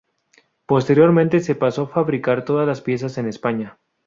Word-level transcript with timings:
Posteriormente 0.65 1.41
se 1.41 1.53
pasó 1.53 1.83
a 1.83 1.87
fabricar 1.89 2.43
todas 2.43 2.65
las 2.65 2.81
piezas 2.81 3.19
en 3.19 3.27
España. 3.27 3.77